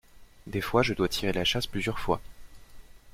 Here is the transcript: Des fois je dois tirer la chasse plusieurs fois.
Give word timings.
Des 0.47 0.61
fois 0.61 0.81
je 0.81 0.95
dois 0.95 1.07
tirer 1.07 1.31
la 1.31 1.43
chasse 1.43 1.67
plusieurs 1.67 1.99
fois. 1.99 2.21